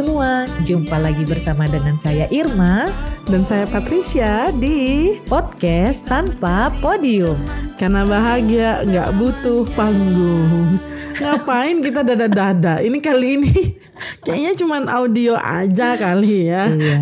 [0.00, 0.48] semua.
[0.64, 2.88] Jumpa lagi bersama dengan saya Irma
[3.28, 7.36] dan saya Patricia di podcast tanpa podium.
[7.76, 10.80] Karena bahagia nggak butuh panggung.
[11.20, 12.80] Ngapain kita dada-dada?
[12.80, 13.52] Ini kali ini
[14.24, 16.72] kayaknya cuma audio aja kali ya.
[16.72, 17.00] Iya.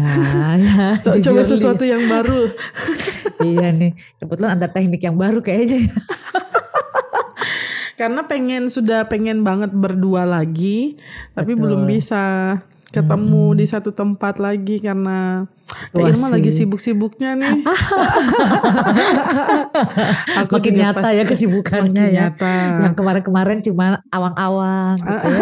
[0.59, 2.51] ya, so, coba sesuatu yang baru.
[3.47, 5.87] iya nih, kebetulan ada teknik yang baru kayaknya.
[7.95, 10.99] Karena pengen sudah pengen banget berdua lagi,
[11.35, 12.55] tapi belum bisa
[12.89, 13.59] ketemu hmm.
[13.59, 15.45] di satu tempat lagi karena
[15.95, 17.65] Kak Irma lagi sibuk-sibuknya nih.
[20.45, 22.25] Aku makin nyata ya kesibukannya makin ya.
[22.29, 22.57] Nyata.
[22.89, 25.41] Yang kemarin-kemarin cuma awang-awang gitu ya.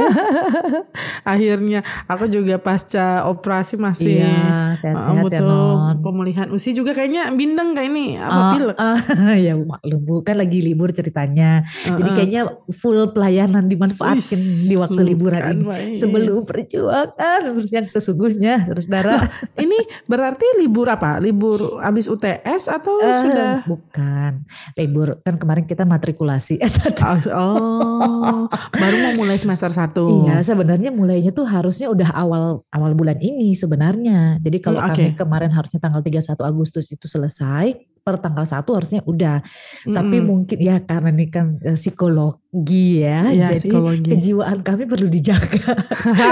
[1.33, 5.97] Akhirnya aku juga pasca operasi masih iya, sehat-sehat butuh ya, non.
[6.01, 8.77] pemulihan usia juga kayaknya bindeng kayak ini apa uh, pilek.
[8.79, 8.98] Uh,
[9.47, 11.67] ya maklum Bu kan lagi libur ceritanya.
[11.87, 15.64] Uh, Jadi kayaknya full pelayanan dimanfaatkan di waktu liburan ini.
[15.67, 15.95] Baik.
[15.98, 19.27] Sebelum perjuangan yang sesungguhnya Saudara.
[19.59, 19.77] ini
[20.27, 21.22] Berarti libur apa?
[21.22, 23.55] Libur habis UTS atau uh, sudah?
[23.62, 24.42] Bukan.
[24.74, 26.98] Libur kan kemarin kita matrikulasi S1.
[27.06, 28.42] Oh, oh,
[28.74, 29.94] baru mau mulai semester 1.
[29.94, 34.42] Iya, sebenarnya mulainya tuh harusnya udah awal awal bulan ini sebenarnya.
[34.42, 35.14] Jadi kalau hmm, okay.
[35.14, 39.42] kami kemarin harusnya tanggal 31 Agustus itu selesai, per tanggal 1 harusnya udah.
[39.83, 39.94] Mm.
[39.98, 44.11] Tapi mungkin ya karena ini kan uh, psikologi ya, ya jadi psikologi.
[44.14, 45.74] kejiwaan kami perlu dijaga.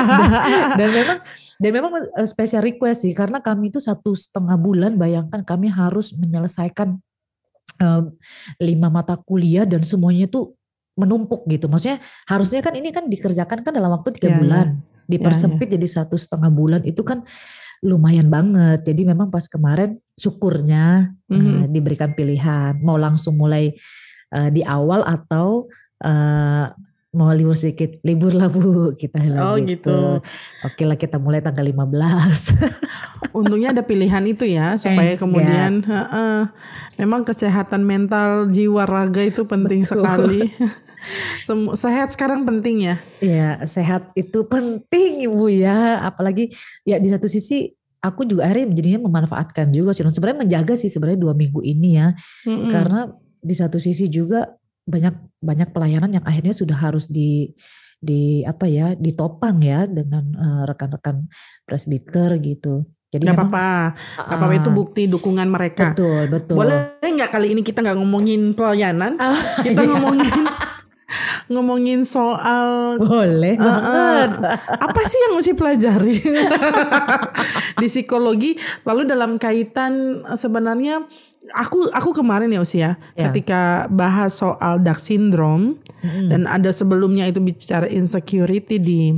[0.78, 1.18] dan, dan memang
[1.58, 6.14] dan memang uh, special request sih karena kami itu satu setengah bulan bayangkan kami harus
[6.14, 6.94] menyelesaikan
[7.82, 8.04] um,
[8.62, 10.54] lima mata kuliah dan semuanya itu
[10.94, 11.66] menumpuk gitu.
[11.66, 11.98] Maksudnya
[12.30, 14.66] harusnya kan ini kan dikerjakan kan dalam waktu tiga ya, bulan.
[14.78, 14.93] Ya.
[15.04, 15.72] Dipersempit ya, ya.
[15.78, 17.22] jadi satu setengah bulan itu kan
[17.84, 18.84] lumayan banget.
[18.88, 21.54] Jadi memang pas kemarin syukurnya mm -hmm.
[21.64, 23.76] uh, diberikan pilihan mau langsung mulai
[24.32, 25.68] uh, di awal atau
[26.04, 26.66] uh,
[27.14, 29.70] mau libur sedikit libur lah bu kita oh gitu.
[29.70, 29.98] gitu
[30.66, 31.94] oke lah kita mulai tanggal 15
[33.38, 36.40] untungnya ada pilihan itu ya supaya Thanks, kemudian uh, uh,
[36.98, 39.90] memang kesehatan mental jiwa raga itu penting Betul.
[39.94, 40.40] sekali
[41.76, 46.52] sehat sekarang penting ya ya sehat itu penting ibu ya apalagi
[46.84, 47.72] ya di satu sisi
[48.04, 52.12] aku juga akhirnya menjadinya memanfaatkan juga sih sebenarnya menjaga sih sebenarnya dua minggu ini ya
[52.12, 52.70] mm -hmm.
[52.72, 53.00] karena
[53.44, 54.48] di satu sisi juga
[54.84, 57.52] banyak banyak pelayanan yang akhirnya sudah harus di
[58.04, 61.24] di apa ya ditopang ya dengan uh, rekan-rekan
[61.64, 62.84] presbiter gitu.
[63.08, 63.94] Jadi nggak apa-apa,
[64.26, 65.94] apa-apa itu bukti dukungan mereka.
[65.94, 66.58] Betul betul.
[66.58, 69.88] Boleh nggak kali ini kita nggak ngomongin pelayanan, uh, kita iya.
[69.88, 70.34] ngomongin
[71.50, 74.24] ngomongin soal boleh uh, uh,
[74.80, 76.16] apa sih yang mesti pelajari
[77.80, 78.56] di psikologi
[78.88, 81.04] lalu dalam kaitan sebenarnya
[81.52, 82.80] aku aku kemarin ya usia
[83.12, 83.28] ya.
[83.28, 86.32] ketika bahas soal dark syndrome hmm.
[86.32, 89.12] dan ada sebelumnya itu bicara insecurity di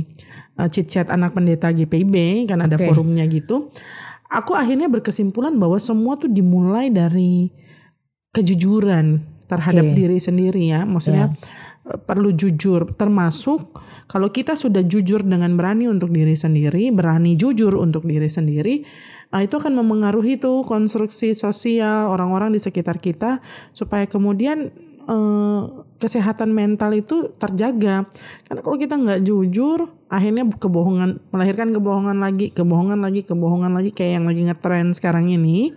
[0.59, 2.89] uh, chit chat anak pendeta GPIB kan ada okay.
[2.89, 3.69] forumnya gitu.
[4.27, 7.47] Aku akhirnya berkesimpulan bahwa semua tuh dimulai dari
[8.35, 9.95] kejujuran terhadap okay.
[9.95, 10.83] diri sendiri ya.
[10.83, 11.56] Maksudnya yeah.
[12.03, 18.07] Perlu jujur termasuk kalau kita sudah jujur dengan berani untuk diri sendiri, berani jujur untuk
[18.07, 18.75] diri sendiri,
[19.27, 23.43] Nah, itu akan memengaruhi tuh konstruksi sosial orang-orang di sekitar kita
[23.75, 24.71] supaya kemudian
[25.03, 25.61] eh,
[25.97, 28.05] kesehatan mental itu terjaga.
[28.45, 34.21] Karena kalau kita nggak jujur, akhirnya kebohongan melahirkan kebohongan lagi, kebohongan lagi, kebohongan lagi kayak
[34.21, 35.73] yang lagi ngetren sekarang ini.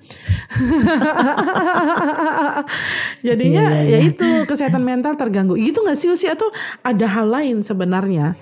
[3.26, 3.98] Jadinya iya, iya, iya.
[4.04, 5.56] ya itu kesehatan mental terganggu.
[5.56, 6.52] Gitu nggak sih Usi atau
[6.84, 8.36] ada hal lain sebenarnya?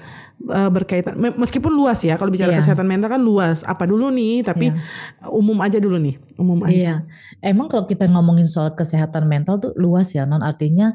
[0.46, 2.60] uh, berkaitan meskipun luas ya kalau bicara yeah.
[2.62, 5.34] kesehatan mental kan luas apa dulu nih tapi yeah.
[5.34, 6.74] umum aja dulu nih umum aja.
[6.74, 6.94] Iya.
[7.42, 10.94] Emang kalau kita ngomongin soal kesehatan mental tuh luas ya non artinya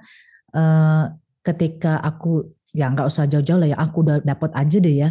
[0.54, 1.06] uh,
[1.44, 5.10] ketika aku ya nggak usah jauh-jauh lah ya aku udah dapat aja deh ya.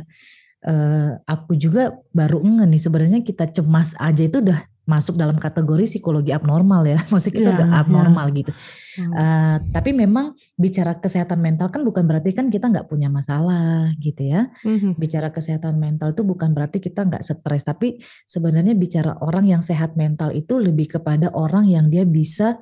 [0.62, 5.86] Uh, aku juga baru nge nih sebenarnya kita cemas aja itu udah masuk dalam kategori
[5.86, 8.38] psikologi abnormal ya, maksudnya kita yeah, udah abnormal yeah.
[8.42, 8.52] gitu.
[8.92, 9.12] Hmm.
[9.14, 14.26] Uh, tapi memang bicara kesehatan mental kan bukan berarti kan kita nggak punya masalah gitu
[14.26, 14.50] ya.
[14.66, 14.98] Hmm.
[14.98, 19.94] Bicara kesehatan mental itu bukan berarti kita nggak stres, tapi sebenarnya bicara orang yang sehat
[19.94, 22.58] mental itu lebih kepada orang yang dia bisa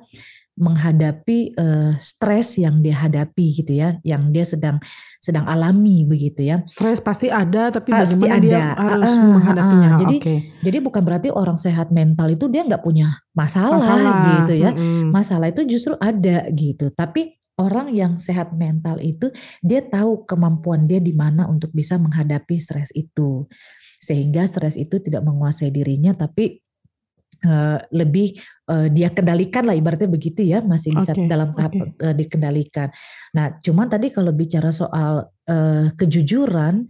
[0.61, 4.77] menghadapi uh, stres yang dia hadapi gitu ya, yang dia sedang
[5.17, 6.61] sedang alami begitu ya.
[6.69, 8.45] Stres pasti ada, tapi pasti bagaimana ada.
[8.45, 9.89] dia harus uh, menghadapinya.
[9.89, 10.39] Uh, jadi okay.
[10.61, 14.13] jadi bukan berarti orang sehat mental itu dia nggak punya masalah, masalah
[14.45, 14.71] gitu ya.
[14.71, 15.09] Mm-hmm.
[15.09, 16.93] Masalah itu justru ada gitu.
[16.93, 19.33] Tapi orang yang sehat mental itu
[19.65, 23.49] dia tahu kemampuan dia di mana untuk bisa menghadapi stres itu.
[24.01, 26.61] Sehingga stres itu tidak menguasai dirinya tapi
[27.45, 28.37] uh, lebih
[28.69, 32.05] uh, dia kendalikan lah ibaratnya begitu ya masih bisa okay, dalam tahap okay.
[32.05, 32.87] uh, dikendalikan.
[33.33, 36.85] Nah, cuman tadi kalau bicara soal uh, kejujuran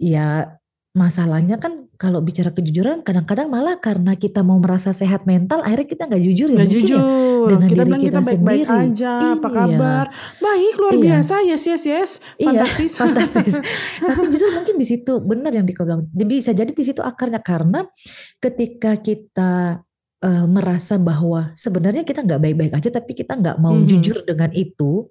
[0.00, 0.48] ya
[0.94, 6.02] masalahnya kan kalau bicara kejujuran kadang-kadang malah karena kita mau merasa sehat mental akhirnya kita
[6.06, 6.98] nggak jujur ya gak mungkin jujur.
[6.98, 7.04] ya
[7.44, 8.86] dengan kita diri bilang kita, kita baik-baik sendiri.
[8.94, 9.56] aja apa Iya.
[9.58, 10.04] kabar
[10.38, 11.02] baik luar Iya.
[11.02, 13.54] biasa yes yes yes Iya, fantastis fantastis.
[14.06, 16.06] Tapi justru mungkin di situ benar yang dikau bilang.
[16.08, 17.82] Bisa jadi di situ akarnya karena
[18.38, 19.82] ketika kita
[20.20, 23.86] eh, merasa bahwa sebenarnya kita nggak baik-baik aja, tapi kita nggak mau Mhm.
[23.90, 25.10] jujur dengan itu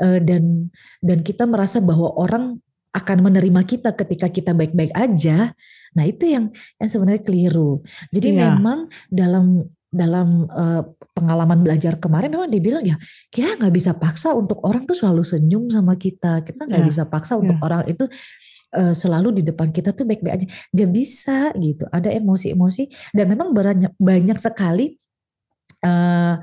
[0.00, 2.58] eh, dan dan kita merasa bahwa orang
[2.94, 5.50] akan menerima kita ketika kita baik-baik aja.
[5.98, 7.82] Nah itu yang yang sebenarnya keliru.
[8.14, 8.54] Jadi Iya.
[8.54, 10.82] memang dalam dalam eh,
[11.14, 12.98] pengalaman belajar kemarin memang dibilang ya
[13.30, 16.42] kita nggak bisa paksa untuk orang tuh selalu senyum sama kita.
[16.46, 18.06] Kita nggak Ya, bisa paksa untuk orang itu
[18.74, 20.46] eh, selalu di depan kita tuh baik-baik aja.
[20.74, 21.86] Gak bisa gitu.
[21.94, 24.98] Ada emosi-emosi dan memang banyak banyak sekali
[25.82, 26.34] eh,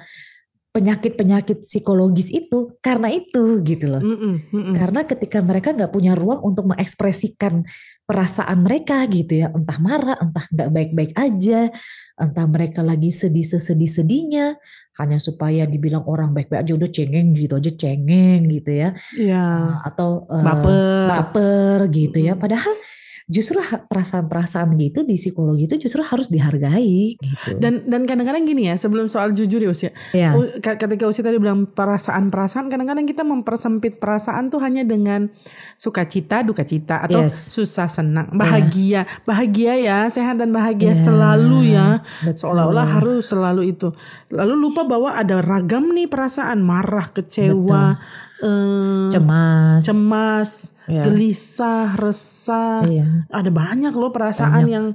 [0.71, 3.99] penyakit-penyakit psikologis itu karena itu gitu loh.
[3.99, 4.73] Mm-mm, mm-mm.
[4.73, 7.67] Karena ketika mereka nggak punya ruang untuk mengekspresikan
[8.07, 11.67] perasaan mereka gitu ya, entah marah, entah nggak baik-baik aja,
[12.15, 14.55] entah mereka lagi sedih sesedih-sedihnya,
[14.95, 18.89] hanya supaya dibilang orang baik-baik aja udah cengeng gitu aja cengeng gitu ya,
[19.19, 19.43] Iya.
[19.43, 22.39] Uh, atau uh, baper baper gitu ya.
[22.39, 22.43] Mm-mm.
[22.47, 22.73] Padahal
[23.31, 27.55] justru perasaan-perasaan gitu di psikologi itu justru harus dihargai gitu.
[27.55, 31.37] dan dan kadang-kadang gini ya sebelum soal jujur ya usia ya, k- ketika usia tadi
[31.37, 35.31] bilang perasaan-perasaan kadang-kadang kita mempersempit perasaan tuh hanya dengan
[35.75, 37.53] sukacita dukacita atau Yes.
[37.53, 39.05] susah senang bahagia.
[39.23, 42.01] Bahagia ya sehat dan bahagia Ya, selalu ya.
[42.19, 42.49] betul.
[42.49, 43.93] seolah-olah harus selalu itu.
[44.29, 48.01] Lalu lupa bahwa ada ragam nih perasaan marah kecewa
[48.41, 50.51] eh, cemas, cemas
[50.85, 51.05] Ya.
[51.05, 53.29] gelisah resah Iya.
[53.29, 54.73] ada banyak loh perasaan Banyak.
[54.73, 54.85] yang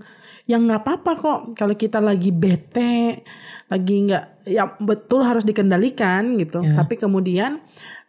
[0.47, 3.25] yang nggak apa-apa kok kalau kita lagi bete
[3.67, 6.77] lagi nggak ya betul harus dikendalikan gitu Ya.
[6.77, 7.63] tapi kemudian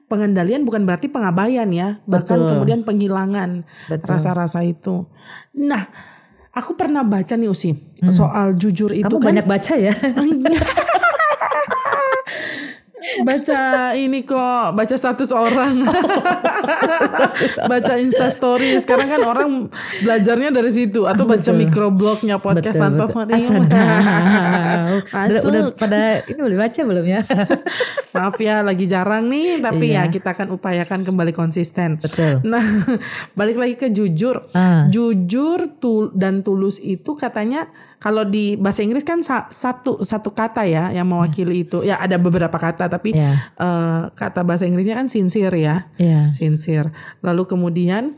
[0.05, 2.49] pengendalian bukan berarti pengabaian ya bahkan Betul.
[2.53, 3.65] kemudian penghilangan
[4.03, 5.09] rasa-rasa itu
[5.51, 5.89] nah
[6.51, 8.13] aku pernah baca nih usi Hmm.
[8.13, 9.93] soal jujur itu Kamu kan banyak baca ya?
[13.27, 13.61] baca
[13.93, 15.83] ini kok baca status orang
[17.71, 19.49] baca insta story sekarang kan orang
[19.99, 21.59] belajarnya dari situ atau baca betul.
[21.59, 23.27] microblognya podcast betul, tanpa betul.
[25.11, 27.21] Udah, udah pada ini boleh baca belum ya?
[28.17, 30.09] maaf ya lagi jarang nih tapi Iya.
[30.09, 32.41] ya kita akan upayakan kembali konsisten Betul.
[32.43, 32.63] nah
[33.39, 39.01] balik lagi ke jujur Ah, jujur tul dan tulus itu katanya kalau di bahasa Inggris
[39.01, 41.81] kan sa- satu satu kata ya yang mewakili itu.
[41.81, 45.89] Ya ada beberapa kata tapi ya, eh, kata bahasa Inggrisnya kan sincere ya.
[45.97, 46.93] Ya, sincere.
[47.25, 48.13] Lalu kemudian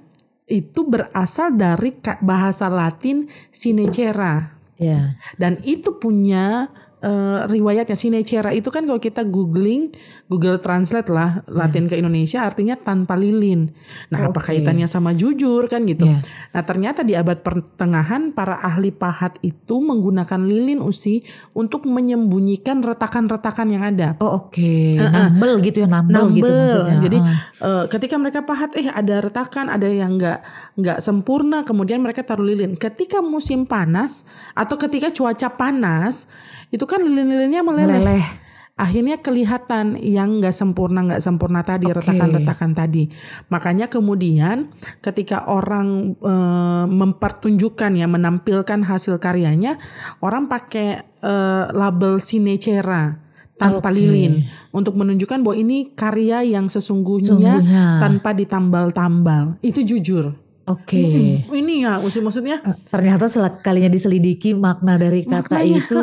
[0.45, 4.55] itu berasal dari bahasa Latin sinecera.
[4.79, 5.19] Ya.
[5.35, 9.91] dan itu punya eh, riwayatnya sinecera itu kan kalau kita googling
[10.27, 13.71] Google Translate lah Latin ke Indonesia artinya tanpa lilin.
[14.11, 14.53] Nah, apa Oke.
[14.53, 16.05] kaitannya sama jujur kan gitu.
[16.05, 16.19] Ya.
[16.53, 21.23] Nah, ternyata di abad pertengahan para ahli pahat itu menggunakan lilin usi
[21.55, 24.19] untuk menyembunyikan retakan-retakan yang ada.
[24.19, 25.09] Oh oke, Uh-uh.
[25.09, 26.61] nambel gitu ya, nambel, gitu Nambel.
[26.67, 26.97] maksudnya.
[26.99, 27.37] Jadi, Ah.
[27.59, 30.39] Eh, ketika mereka pahat eh ada retakan ada yang nggak
[30.79, 34.23] nggak sempurna kemudian mereka taruh lilin ketika musim panas
[34.55, 36.25] atau ketika cuaca panas
[36.71, 38.25] itu kan lilin-lilinnya meleleh meleleh.
[38.73, 41.99] akhirnya kelihatan yang nggak sempurna nggak sempurna tadi Oke.
[42.01, 43.11] retakan-retakan tadi
[43.47, 49.77] makanya kemudian ketika orang eh, mempertunjukkan ya menampilkan hasil karyanya
[50.19, 53.19] orang pakai eh, label sinecera
[53.59, 53.99] tanpa Oke.
[53.99, 57.99] lilin untuk menunjukkan bahwa ini karya yang sesungguhnya Sungguhnya.
[57.99, 61.01] tanpa ditambal-tambal itu jujur Oke.
[61.49, 62.61] Hmm, ini ya maksudnya
[62.93, 65.81] Ternyata setelah kalinya diselidiki makna dari kata Maknanya.
[65.81, 65.97] itu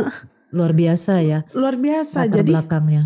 [0.57, 1.45] luar biasa ya.
[1.53, 3.05] luar biasa Latar jadi belakangnya.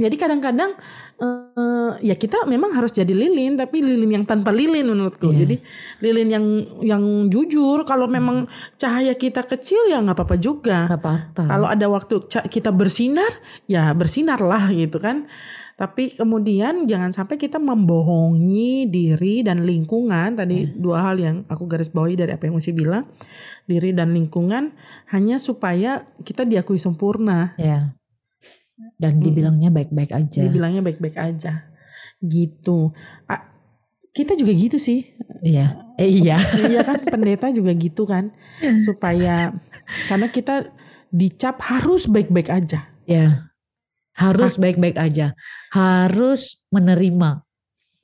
[0.00, 0.80] Jadi kadang-kadang
[1.20, 5.28] eh, ya kita memang harus jadi lilin, tapi lilin yang tanpa lilin menurutku.
[5.28, 5.44] Iya.
[5.44, 5.56] Jadi
[6.00, 6.46] lilin yang
[6.80, 7.84] yang jujur.
[7.84, 8.48] Kalau memang
[8.80, 10.88] cahaya kita kecil ya nggak apa-apa juga.
[10.88, 11.42] Gak apa-apa.
[11.44, 12.16] Kalau ada waktu
[12.48, 13.28] kita bersinar,
[13.68, 15.28] ya bersinar lah gitu kan.
[15.80, 20.36] Tapi kemudian jangan sampai kita membohongi diri dan lingkungan.
[20.36, 23.08] Tadi dua hal yang aku garis bawahi dari apa yang Usi bilang.
[23.64, 24.76] Diri dan lingkungan
[25.08, 27.56] hanya supaya kita diakui sempurna.
[27.56, 27.96] ya.
[29.00, 30.40] Dan dibilangnya baik-baik aja.
[30.44, 31.72] Dibilangnya baik-baik aja.
[32.20, 32.92] Gitu.
[33.24, 33.48] A-
[34.12, 35.08] kita juga gitu sih.
[35.40, 35.96] Iya.
[35.96, 36.36] Eh, iya.
[36.68, 38.36] Iya kan pendeta juga gitu kan.
[38.86, 39.56] Supaya
[40.12, 40.76] karena kita
[41.08, 42.92] dicap harus baik-baik aja.
[43.08, 43.49] Ya.
[44.20, 45.32] Harus baik-baik aja.
[45.72, 47.40] Harus menerima.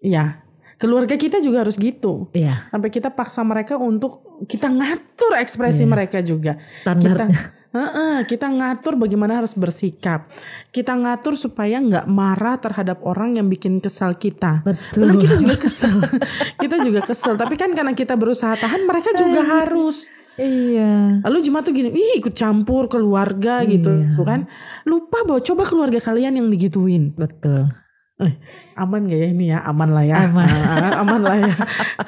[0.01, 0.41] Ya.
[0.77, 2.29] Keluarga kita juga harus gitu.
[2.33, 2.69] Iya.
[2.73, 5.93] Sampai kita paksa mereka untuk kita ngatur ekspresi Iya.
[5.93, 6.57] mereka juga.
[6.73, 7.29] Standar.
[7.29, 10.33] Kita Uh-uh, kita ngatur bagaimana harus bersikap.
[10.73, 14.65] Kita ngatur supaya nggak marah terhadap orang yang bikin kesal kita.
[14.65, 15.05] Betul.
[15.05, 15.97] Karena kita juga kesel.
[16.65, 17.37] kita juga kesel.
[17.37, 20.09] Tapi kan karena kita berusaha tahan, mereka juga harus.
[20.37, 21.21] Iya.
[21.25, 24.17] Lalu cuma tuh gini, ih ikut campur keluarga gitu, Iya.
[24.17, 24.41] bukan?
[24.85, 27.17] Lupa bahwa coba keluarga kalian yang digituin.
[27.17, 27.73] Betul.
[28.17, 28.33] Eh,
[28.81, 29.61] aman gak ya ini ya?
[29.65, 30.25] Aman lah ya.
[30.25, 30.49] Aman.
[30.77, 31.55] Ah, aman lah ya.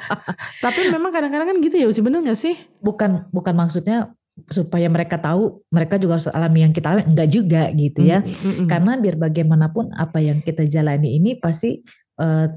[0.65, 2.57] Tapi memang kadang-kadang kan gitu ya, sih bener gak sih?
[2.81, 4.13] Bukan bukan maksudnya
[4.49, 8.23] supaya mereka tahu mereka juga harus alami yang kita alami enggak juga gitu ya.
[8.23, 8.67] Mm, mm, mm.
[8.71, 11.83] Karena biar bagaimanapun apa yang kita jalani ini pasti
[12.17, 12.47] eh,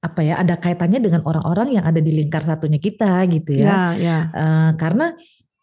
[0.00, 3.64] apa ya ada kaitannya dengan orang-orang yang ada di lingkar satunya kita gitu ya.
[3.64, 4.18] ya, ya.
[4.30, 5.16] Eh, karena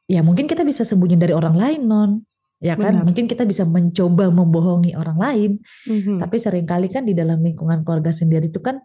[0.09, 2.11] ya mungkin kita bisa sembunyi dari orang lain non.
[2.63, 3.11] Ya kan, Benar.
[3.11, 5.51] mungkin kita bisa mencoba membohongi orang lain,
[5.83, 6.15] Mhm.
[6.23, 8.79] tapi sering kali kan di dalam lingkungan keluarga sendiri itu kan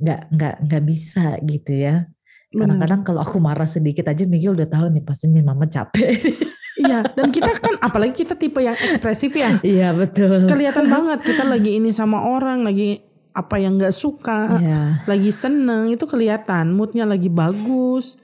[0.00, 2.08] nggak nggak nggak bisa gitu ya.
[2.48, 6.16] Kadang-kadang kalau aku marah sedikit aja Miguel udah tahu nih pasti nih mama capek.
[6.80, 9.60] Iya, dan kita kan apalagi kita tipe yang ekspresif ya.
[9.60, 10.48] Iya betul.
[10.48, 14.82] Kelihatan banget kita lagi ini sama orang, lagi apa yang nggak suka, Iya.
[15.06, 16.74] lagi seneng itu kelihatan.
[16.74, 18.18] Moodnya lagi bagus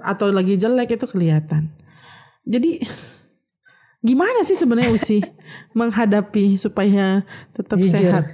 [0.00, 1.68] atau lagi jelek itu kelihatan.
[2.42, 2.80] Jadi
[4.08, 5.18] gimana sih sebenarnya Usi
[5.78, 7.98] menghadapi supaya tetap Jujur.
[7.98, 8.26] sehat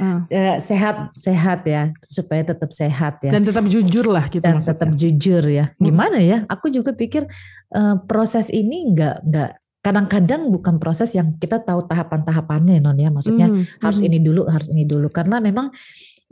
[0.00, 0.24] Ah.
[0.32, 3.28] Eh, sehat sehat ya supaya tetap sehat ya.
[3.28, 4.72] dan tetap jujur lah gitu dan maksudnya.
[4.72, 5.68] tetap jujur ya.
[5.76, 6.48] Gimana ya?
[6.48, 7.28] Aku juga pikir
[7.70, 9.50] eh, proses ini nggak nggak
[9.82, 13.10] kadang-kadang bukan proses yang kita tahu tahapan-tahapannya non ya.
[13.10, 14.08] Maksudnya Hmm, harus hmm.
[14.08, 15.10] ini dulu, harus ini dulu.
[15.10, 15.74] Karena memang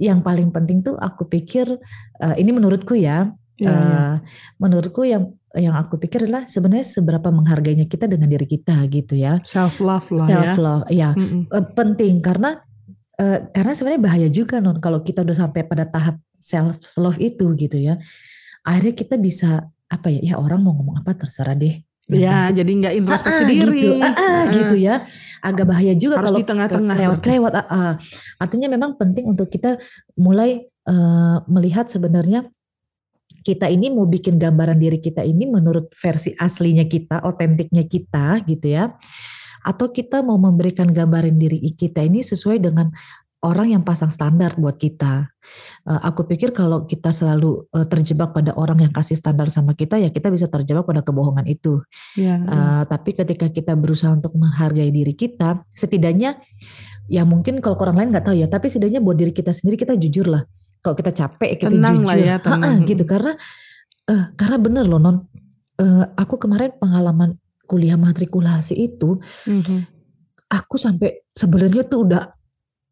[0.00, 1.66] yang paling penting tuh aku pikir
[2.22, 3.28] eh, ini menurutku ya,
[3.60, 3.76] Iya, iya.
[3.76, 4.14] eh,
[4.56, 9.36] menurutku yang yang aku pikir adalah sebenarnya seberapa menghargainya kita dengan diri kita gitu ya.
[9.44, 10.54] self love lah Self ya.
[10.56, 11.42] love, ya Mm-mm.
[11.50, 12.56] Eh, penting karena
[13.18, 17.52] eh, karena sebenarnya bahaya juga non kalau kita udah sampai pada tahap self love itu
[17.58, 18.00] gitu ya
[18.64, 21.76] akhirnya kita bisa apa ya ya orang mau ngomong apa terserah deh
[22.16, 23.82] Ya, jadi nggak introspeksi ah, diri.
[23.82, 23.90] gitu,
[24.50, 25.06] gitu ya
[25.40, 27.32] agak bahaya juga Harus kalau di tengah-tengah lewat berarti.
[27.32, 27.92] lewat ah, ah.
[28.36, 29.80] artinya memang penting untuk kita
[30.20, 32.44] mulai eh, melihat sebenarnya
[33.40, 38.68] kita ini mau bikin gambaran diri kita ini menurut versi aslinya kita, otentiknya kita gitu
[38.68, 38.92] ya.
[39.60, 42.88] Atau kita mau memberikan gambaran diri kita ini sesuai dengan
[43.40, 45.28] orang yang pasang standar buat kita.
[45.88, 49.96] Eh, aku pikir kalau kita selalu eh, terjebak pada orang yang kasih standar sama kita
[49.96, 51.80] ya kita bisa terjebak pada kebohongan itu.
[52.14, 52.46] Ya, ya.
[52.46, 56.36] Uh, tapi ketika kita berusaha untuk menghargai diri kita, setidaknya
[57.08, 59.96] ya mungkin kalau orang lain nggak tahu ya, tapi setidaknya buat diri kita sendiri kita
[59.96, 60.44] jujur lah.
[60.80, 62.80] Kalau kita capek kita Tenang lah jujur, ya, tenang.
[62.80, 63.32] Ha-ha, gitu karena
[64.08, 65.28] eh, karena bener loh non,
[65.80, 69.16] Eh, aku kemarin pengalaman kuliah matrikulasi itu,
[69.48, 69.88] Mhm.
[70.52, 72.36] aku sampai sebenarnya tuh udah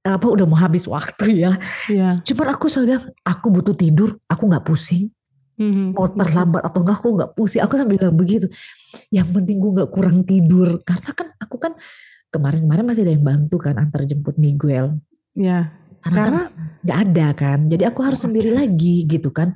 [0.05, 1.52] apa udah mau habis waktu ya.
[1.90, 2.21] Ya.
[2.23, 5.11] Cuman aku bilang aku butuh tidur, aku nggak pusing.
[5.59, 5.90] Mhm.
[5.90, 8.47] mau terlambat atau enggak aku nggak pusing aku sambil bilang begitu
[9.11, 11.73] yang penting gue nggak kurang tidur karena kan aku kan
[12.31, 15.02] kemarin-kemarin masih ada yang bantu kan antar jemput Miguel
[15.35, 15.75] Ya.
[15.99, 16.35] karena kan
[16.87, 19.50] nggak ada kan jadi aku harus Oh, sendiri lagi gitu kan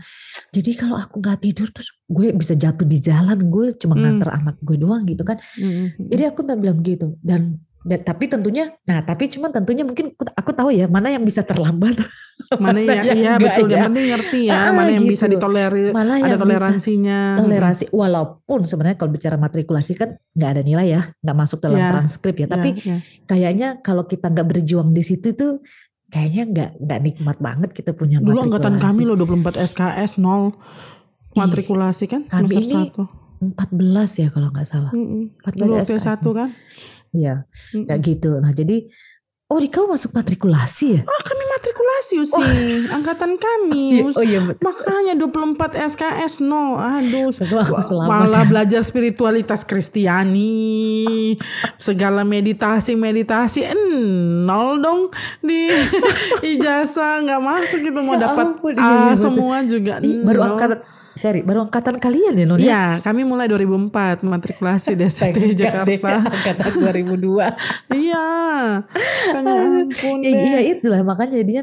[0.51, 4.03] jadi kalau aku nggak tidur terus gue bisa jatuh di jalan gue cuma Hmm.
[4.03, 6.11] nganter anak gue doang gitu kan Mhm.
[6.11, 10.51] jadi aku bilang gitu dan dan tapi tentunya nah tapi cuma tentunya mungkin aku, aku
[10.51, 11.99] tahu ya mana yang bisa terlambat
[12.63, 13.75] mana ya yang iya betul ya.
[13.77, 15.37] yang penting ngerti ya Ah, mana yang bisa gitu.
[15.37, 20.63] ditolerir malah ada yang bisa toleransinya toleransi walaupun sebenarnya kalau bicara matrikulasi kan nggak ada
[20.63, 21.91] nilai ya nggak masuk dalam Ya.
[21.91, 22.97] transkrip ya Ya, tapi ya.
[23.25, 25.59] kayaknya kalau kita nggak berjuang di situ tuh
[26.09, 28.95] kayaknya nggak nggak nikmat banget kita punya dulu angkatan matrikulasi.
[28.95, 30.55] kami loh 24 SKS nol
[31.33, 33.03] matrikulasi kan kami semester ini satu
[33.43, 35.35] 14 ya kalau nggak salah Mm-mm.
[35.43, 36.05] 14 dulu SKS.
[36.15, 36.49] P1 kan
[37.13, 38.41] Iya kayak gitu.
[38.41, 38.89] Nah jadi
[39.47, 41.01] oh di kamu masuk matrikulasi ya?
[41.05, 42.41] Ah kami matrikulasi Usi.
[42.89, 44.65] Angkatan kami Us- oh iya betul.
[44.65, 47.29] Makanya 24 SKS nol aduh
[47.61, 48.09] aku selamat.
[48.09, 48.49] malah ya.
[48.49, 51.37] belajar spiritualitas Kristiani.
[51.77, 53.77] Segala meditasi meditasi eh,
[54.43, 55.01] nol dong
[55.39, 55.69] di
[56.57, 58.01] ijazah nggak masuk gitu.
[58.01, 59.21] Mau Ya dapat iya, A iya, betul.
[59.21, 60.81] semua juga Ih, baru angkatan
[61.15, 62.65] sorry baru angkatan kalian ya non ya?
[62.65, 65.11] Iya, kami mulai 2004 matrikulasi di deh,
[65.57, 66.13] Jakarta.
[66.33, 68.27] angkatan 2002 iya.
[69.33, 69.53] Makanya
[69.85, 70.45] ampun Ya, deh.
[70.49, 71.63] iya itulah makanya jadinya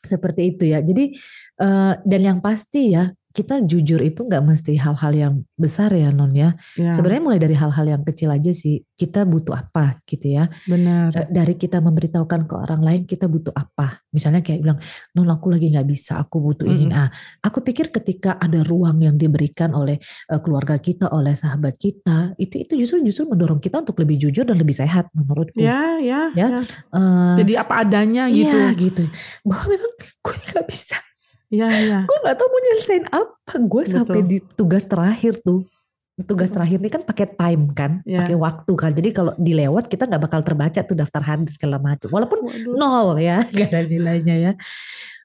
[0.00, 0.78] seperti itu ya.
[0.78, 1.18] Jadi
[1.58, 6.32] eh, dan yang pasti ya kita jujur itu nggak mesti hal-hal yang besar ya non
[6.32, 6.56] ya.
[6.80, 8.80] Ya, Sebenarnya mulai dari hal-hal yang kecil aja sih.
[8.96, 10.48] Kita butuh apa gitu ya.
[10.64, 11.12] benar.
[11.12, 14.00] Eh, Dari kita memberitahukan ke orang lain kita butuh apa.
[14.08, 14.78] Misalnya kayak bilang
[15.12, 16.88] non aku lagi nggak bisa, aku butuh ini.
[16.88, 16.96] Mm-mm.
[16.96, 17.12] Ah,
[17.44, 22.64] aku pikir ketika ada ruang yang diberikan oleh eh, keluarga kita, oleh sahabat kita, itu
[22.64, 25.60] itu justru justru mendorong kita untuk lebih jujur dan lebih sehat menurutku.
[25.60, 26.60] Ya, ya, Ya, ya.
[26.96, 28.48] Eh, Jadi apa adanya gitu.
[28.48, 29.04] Iya gitu.
[29.44, 29.92] Bahwa memang
[30.24, 30.96] gue nggak bisa.
[31.50, 31.98] Iya, iya.
[32.06, 33.52] Gue nggak tahu mau nyelesain apa.
[33.62, 35.66] Gue sampai di tugas terakhir tuh.
[36.16, 38.24] tugas terakhir ini kan pakai time kan, yeah.
[38.24, 38.88] pakai waktu kan.
[38.88, 42.08] Jadi kalau dilewat kita nggak bakal terbaca tuh daftar hadis segala macam.
[42.08, 42.72] Walaupun Waduh.
[42.72, 44.52] nol ya, gak ada nilainya ya.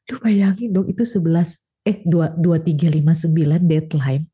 [0.03, 4.27] Duh bayangin dong itu 11 eh 2 2359 deadline.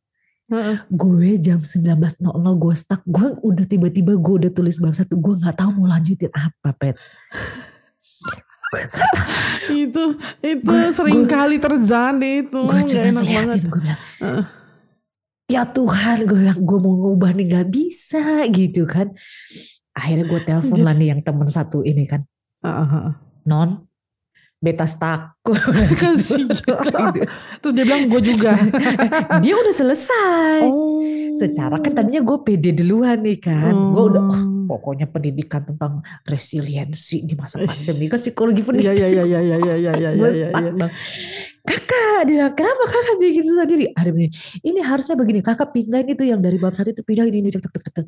[0.49, 0.81] Uh-uh.
[0.89, 3.05] Gue jam 19.00 gue stuck.
[3.05, 5.13] Gue udah tiba-tiba gue udah tulis bab satu.
[5.13, 6.97] Gue nggak tahu mau lanjutin apa, Pet.
[9.87, 10.03] itu
[10.43, 12.61] itu gua, sering gua, kali terjadi itu.
[12.67, 13.57] gue cuma enak banget.
[13.63, 14.43] gue bilang uh.
[15.47, 19.15] ya Tuhan gue bilang gue mau ngubah nih gak bisa gitu kan.
[19.95, 22.27] Akhirnya gue telepon lah nih yang temen satu ini kan.
[22.59, 23.07] Uh, uh,
[23.47, 23.86] non
[24.57, 25.37] beta stuck.
[27.61, 28.57] Terus dia bilang gue juga.
[29.43, 30.65] dia udah selesai.
[30.65, 30.99] Oh.
[31.37, 33.71] Secara kan tadinya gue pede duluan nih kan.
[33.71, 33.93] Oh.
[33.93, 38.97] Gue udah oh, pokoknya pendidikan tentang resiliensi di masa pandemi kan psikologi pendidikan.
[38.97, 40.09] Iya iya iya iya iya iya iya.
[40.17, 40.91] Gue stuck dong
[41.67, 43.91] kakak dia kenapa kakak bikin susah diri?
[43.91, 44.31] Ada begini
[44.63, 47.73] ini harusnya begini kakak pindahin itu yang dari bab satu itu pindahin ini cek cek
[47.75, 48.05] cek cek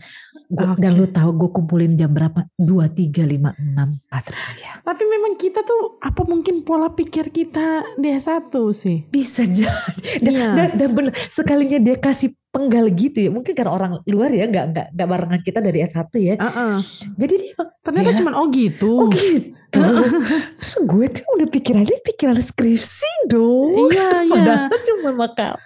[0.55, 0.79] okay.
[0.79, 2.47] dan lu tahu gue kumpulin jam berapa?
[2.55, 3.99] Dua tiga lima enam.
[4.07, 4.79] Patricia.
[4.79, 9.03] Tapi memang kita tuh apa mungkin pola pikir kita dia satu sih?
[9.11, 10.23] Bisa jadi.
[10.23, 10.49] Dan, iya.
[10.55, 14.65] dan, dan bener sekalinya dia kasih penggal gitu ya mungkin karena orang luar ya nggak
[14.73, 16.73] nggak nggak barengan kita dari S1 ya uh -uh.
[17.13, 17.53] jadi dia
[17.85, 23.93] ternyata ya, cuma oh gitu oh gitu Terus gue tuh udah pikirannya pikiran skripsi dong.
[23.93, 24.33] Iya, iya.
[24.33, 25.61] Padahal cuma makalah.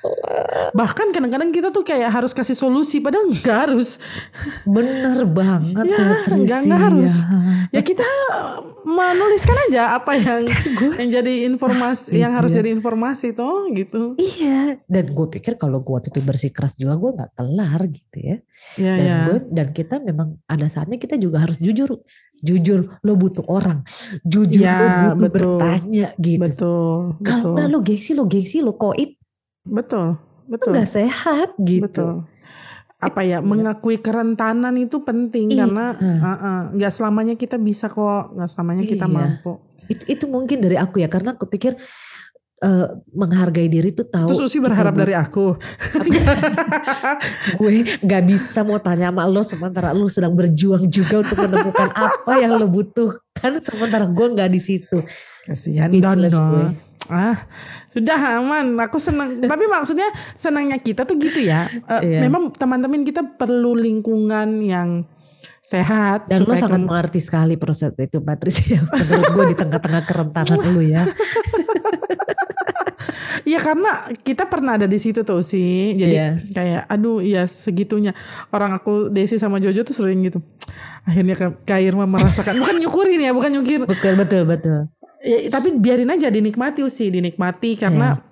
[0.75, 2.99] Bahkan kadang-kadang kita tuh kayak harus kasih solusi.
[2.99, 4.03] Padahal nggak harus.
[4.67, 6.57] Bener banget ya, Patricia.
[6.67, 7.13] Gak, harus.
[7.71, 8.03] Ya kita
[8.93, 10.45] menuliskan aja apa yang,
[11.01, 12.13] yang jadi informasi.
[12.13, 14.13] yang harus jadi informasi toh gitu.
[14.21, 14.77] Iya.
[14.85, 18.37] Dan gue pikir kalau gue waktu itu bersikeras juga gue gak kelar gitu ya.
[18.77, 19.17] Iya, dan, iya.
[19.25, 22.05] Gue, dan kita memang ada saatnya kita juga harus jujur
[22.43, 23.87] jujur lo butuh orang
[24.27, 29.15] jujur ya, lo butuh betul, bertanya gitu betul kalau lo gengsi lo gengsi lo koit
[29.63, 30.19] betul
[30.51, 32.13] betul nggak sehat gitu betul
[33.03, 35.67] apa ya mengakui kerentanan itu penting iya.
[35.67, 35.85] karena
[36.73, 39.13] nggak uh, uh, selamanya kita bisa kok nggak selamanya kita iya.
[39.13, 39.59] mampu
[39.91, 41.75] itu itu mungkin dari aku ya karena aku pikir
[42.63, 44.31] uh, menghargai diri tuh tahu.
[44.31, 45.59] Terus Usi berharap dari aku.
[47.59, 52.31] gue gak bisa mau tanya sama lo sementara lo sedang berjuang juga untuk menemukan apa
[52.39, 55.03] yang lo butuhkan sementara gue gak di situ.
[55.43, 56.65] Kasihan Speechless gue.
[57.11, 57.35] Ah,
[57.91, 58.79] sudah aman.
[58.87, 59.39] Aku senang.
[59.51, 61.67] Tapi maksudnya senangnya kita tuh gitu ya.
[61.87, 62.19] Uh, iya.
[62.23, 65.03] Memang teman-teman kita perlu lingkungan yang
[65.63, 66.27] sehat.
[66.27, 68.83] Dan lo sangat mengerti sekali proses itu Patricia.
[68.99, 71.07] Menurut gue di tengah-tengah kerentanan lo ya.
[73.43, 75.95] Iya karena kita pernah ada di situ tuh sih.
[75.95, 76.35] Jadi yeah.
[76.51, 78.11] kayak aduh iya segitunya.
[78.51, 80.39] Orang aku Desi sama Jojo tuh sering gitu.
[81.03, 81.35] Akhirnya
[81.67, 83.83] Kak Irma merasakan bukan nyukurin ya, bukan nyukir.
[83.87, 84.87] Betul betul betul.
[85.23, 88.31] Ya, tapi biarin aja dinikmati sih, dinikmati karena yeah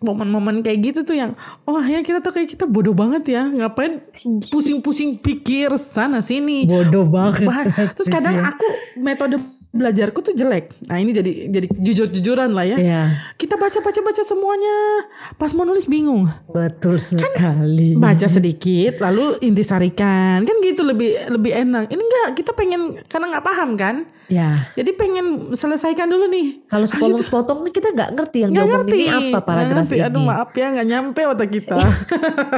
[0.00, 1.36] momen-momen kayak gitu tuh yang
[1.68, 3.44] oh akhirnya kita tuh kayak kita bodoh banget ya.
[3.44, 4.00] Ngapain
[4.48, 7.46] pusing-pusing pikir sana sini bodoh banget.
[7.94, 8.64] Terus kadang aku
[8.96, 9.36] metode
[9.70, 10.74] belajarku tuh jelek.
[10.90, 12.78] Nah ini jadi jadi jujur-jujuran lah ya.
[12.78, 13.06] Yeah.
[13.38, 15.06] Kita baca-baca-baca semuanya.
[15.38, 16.26] Pas mau nulis bingung.
[16.50, 17.94] Betul kan sekali.
[17.94, 20.42] Kan baca sedikit lalu intisarikan.
[20.42, 21.86] Kan gitu lebih lebih enak.
[21.86, 23.96] Ini enggak kita pengen karena nggak paham kan.
[24.26, 24.66] Ya.
[24.74, 24.82] Yeah.
[24.82, 26.66] Jadi pengen selesaikan dulu nih.
[26.66, 30.02] Kalau sepotong-sepotong nih kita nggak ngerti yang ngomong ini apa paragraf ngerti.
[30.02, 30.06] ini.
[30.10, 31.78] Aduh maaf ya nggak nyampe otak kita.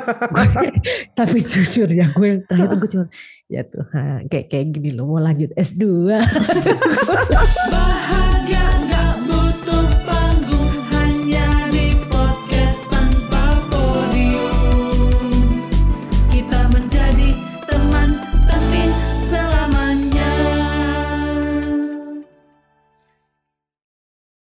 [1.18, 3.06] tapi jujur ya gue yang terakhir gue cuma
[3.52, 5.84] ya Tuhan kayak kayak gini loh mau lanjut S2
[7.72, 8.61] bahagia